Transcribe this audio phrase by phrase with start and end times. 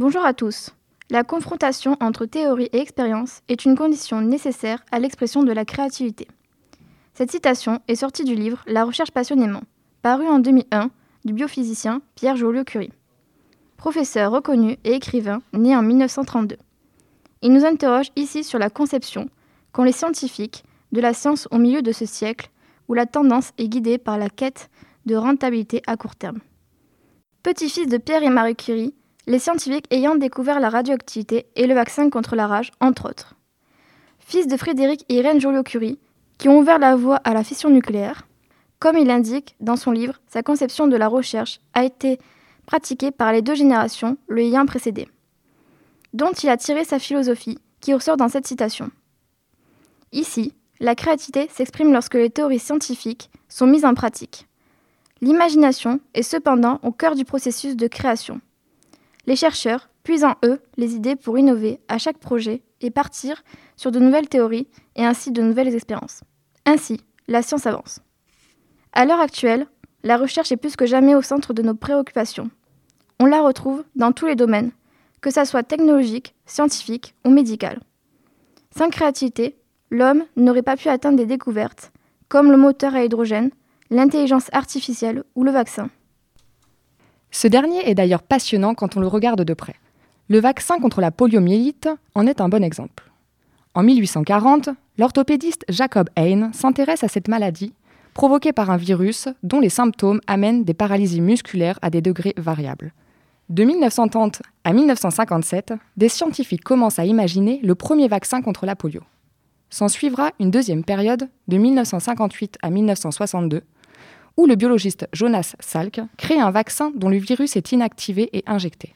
[0.00, 0.70] Bonjour à tous.
[1.10, 6.26] La confrontation entre théorie et expérience est une condition nécessaire à l'expression de la créativité.
[7.12, 9.60] Cette citation est sortie du livre La recherche passionnément,
[10.00, 10.88] paru en 2001
[11.26, 12.94] du biophysicien Pierre Joliot-Curie.
[13.76, 16.56] Professeur reconnu et écrivain né en 1932.
[17.42, 19.28] Il nous interroge ici sur la conception
[19.72, 22.48] qu'ont les scientifiques de la science au milieu de ce siècle
[22.88, 24.70] où la tendance est guidée par la quête
[25.04, 26.38] de rentabilité à court terme.
[27.42, 28.94] Petit-fils de Pierre et Marie Curie,
[29.26, 33.34] les scientifiques ayant découvert la radioactivité et le vaccin contre la rage, entre autres.
[34.18, 35.98] Fils de Frédéric et Irène Joliot-Curie,
[36.38, 38.26] qui ont ouvert la voie à la fission nucléaire,
[38.78, 42.18] comme il l'indique dans son livre, sa conception de la recherche a été
[42.66, 45.08] pratiquée par les deux générations le ayant précédé,
[46.14, 48.90] dont il a tiré sa philosophie, qui ressort dans cette citation.
[50.12, 54.46] Ici, la créativité s'exprime lorsque les théories scientifiques sont mises en pratique.
[55.20, 58.40] L'imagination est cependant au cœur du processus de création.
[59.30, 63.44] Les chercheurs puisent en eux les idées pour innover à chaque projet et partir
[63.76, 66.22] sur de nouvelles théories et ainsi de nouvelles expériences.
[66.66, 68.00] Ainsi, la science avance.
[68.92, 69.68] À l'heure actuelle,
[70.02, 72.50] la recherche est plus que jamais au centre de nos préoccupations.
[73.20, 74.72] On la retrouve dans tous les domaines,
[75.20, 77.78] que ce soit technologique, scientifique ou médical.
[78.76, 79.56] Sans créativité,
[79.92, 81.92] l'homme n'aurait pas pu atteindre des découvertes,
[82.28, 83.52] comme le moteur à hydrogène,
[83.90, 85.88] l'intelligence artificielle ou le vaccin.
[87.30, 89.76] Ce dernier est d'ailleurs passionnant quand on le regarde de près.
[90.28, 93.10] Le vaccin contre la poliomyélite en est un bon exemple.
[93.74, 97.72] En 1840, l'orthopédiste Jacob Hein s'intéresse à cette maladie
[98.14, 102.92] provoquée par un virus dont les symptômes amènent des paralysies musculaires à des degrés variables.
[103.48, 109.02] De 1930 à 1957, des scientifiques commencent à imaginer le premier vaccin contre la polio.
[109.70, 113.62] S'en suivra une deuxième période de 1958 à 1962
[114.40, 118.94] où le biologiste Jonas Salk crée un vaccin dont le virus est inactivé et injecté.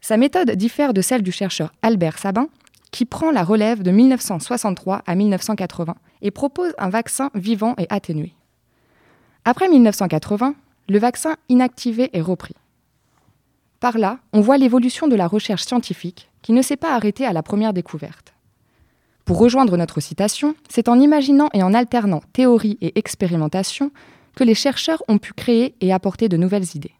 [0.00, 2.48] Sa méthode diffère de celle du chercheur Albert Sabin,
[2.90, 8.32] qui prend la relève de 1963 à 1980 et propose un vaccin vivant et atténué.
[9.44, 10.54] Après 1980,
[10.88, 12.54] le vaccin inactivé est repris.
[13.78, 17.34] Par là, on voit l'évolution de la recherche scientifique qui ne s'est pas arrêtée à
[17.34, 18.32] la première découverte.
[19.26, 23.90] Pour rejoindre notre citation, c'est en imaginant et en alternant théorie et expérimentation
[24.34, 26.94] que les chercheurs ont pu créer et apporter de nouvelles idées.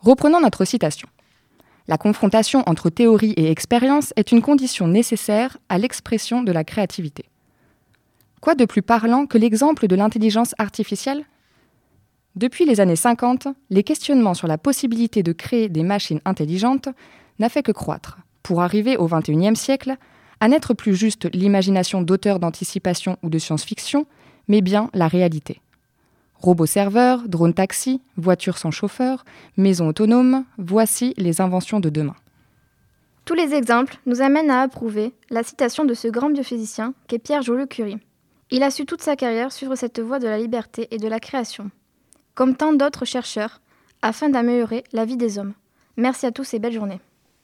[0.00, 1.08] Reprenons notre citation.
[1.86, 7.26] La confrontation entre théorie et expérience est une condition nécessaire à l'expression de la créativité.
[8.40, 11.24] Quoi de plus parlant que l'exemple de l'intelligence artificielle?
[12.36, 16.88] Depuis les années 50, les questionnements sur la possibilité de créer des machines intelligentes
[17.38, 19.96] n'a fait que croître, pour arriver au XXIe siècle
[20.40, 24.06] à n'être plus juste l'imagination d'auteurs d'anticipation ou de science-fiction,
[24.48, 25.60] mais bien la réalité.
[26.44, 29.24] Robots serveurs, drones taxi, voitures sans chauffeur,
[29.56, 32.16] maisons autonomes, voici les inventions de demain.
[33.24, 37.40] Tous les exemples nous amènent à approuver la citation de ce grand biophysicien qu'est Pierre
[37.40, 37.96] Joliot-Curie.
[38.50, 41.18] Il a su toute sa carrière suivre cette voie de la liberté et de la
[41.18, 41.70] création,
[42.34, 43.62] comme tant d'autres chercheurs,
[44.02, 45.54] afin d'améliorer la vie des hommes.
[45.96, 47.00] Merci à tous et belle journée.